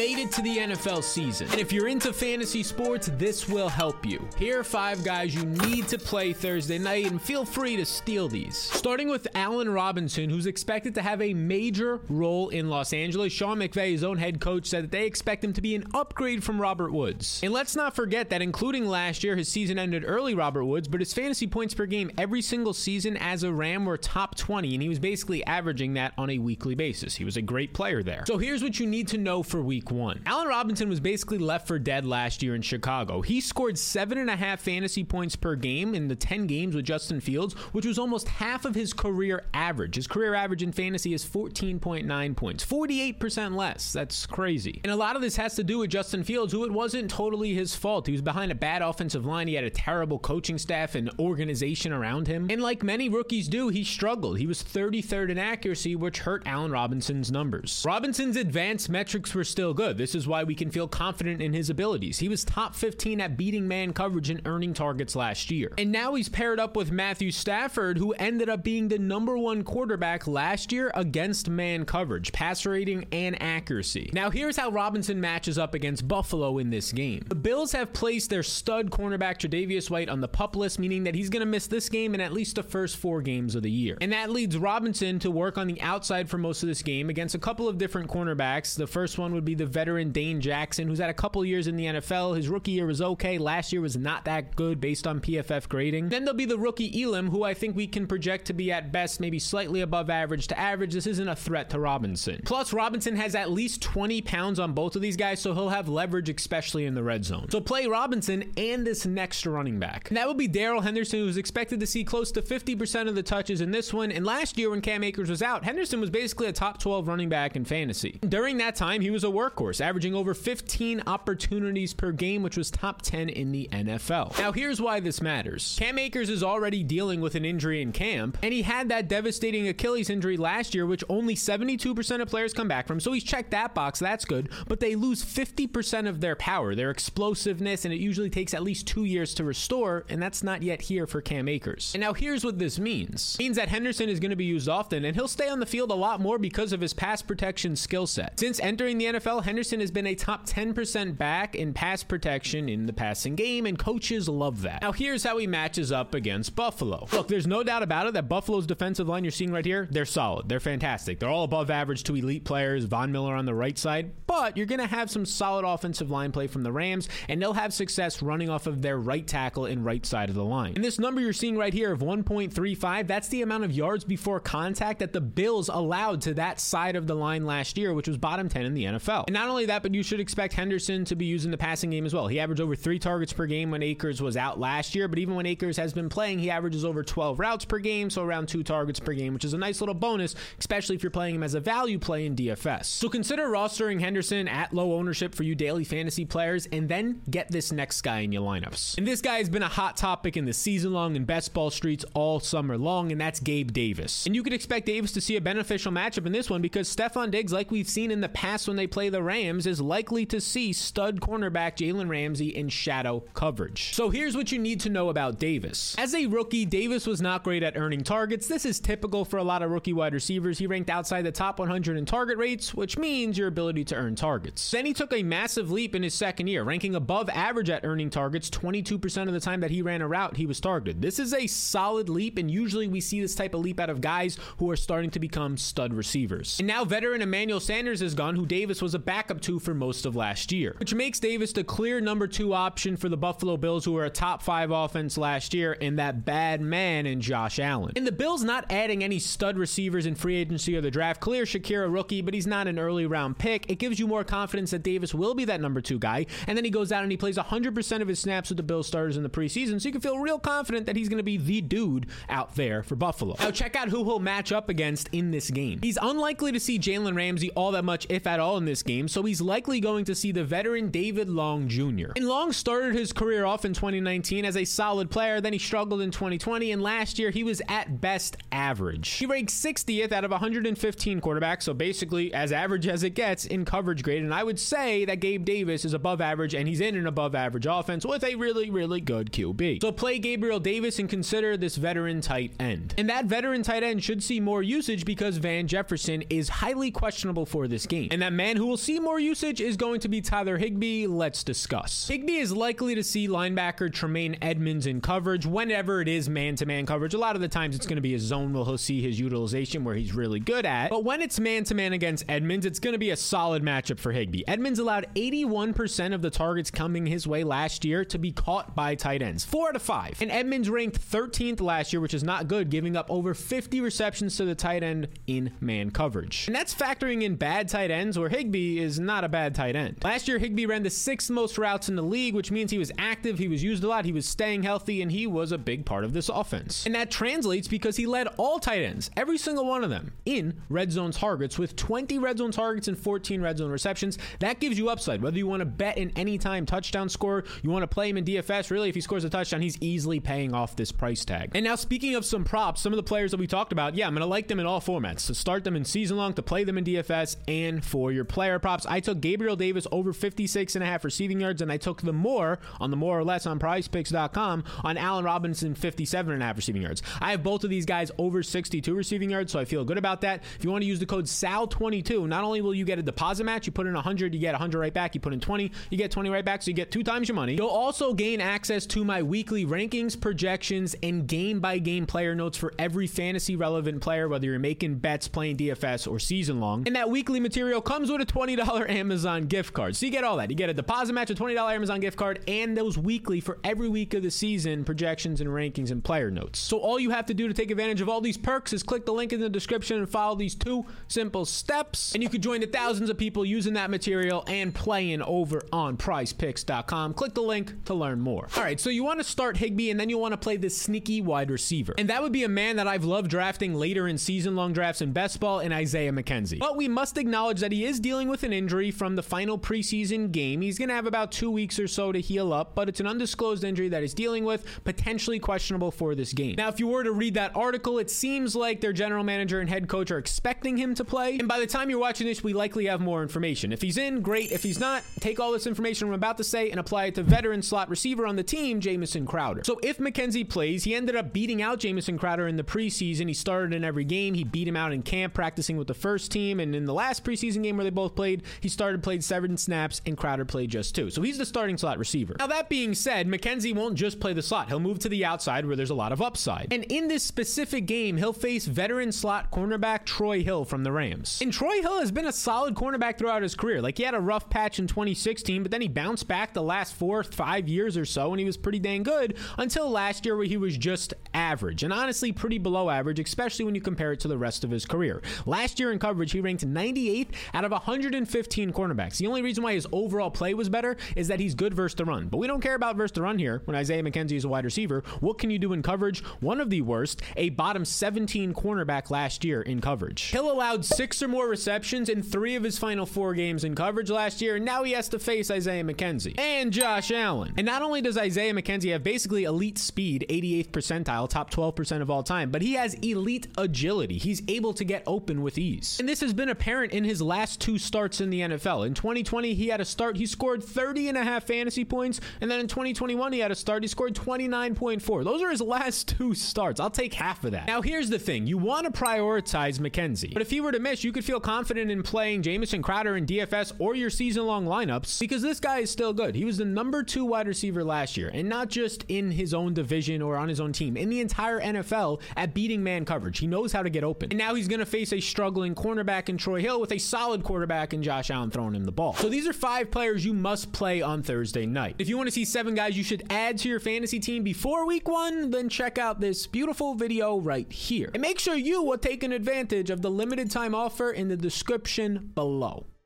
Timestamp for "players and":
196.24-196.88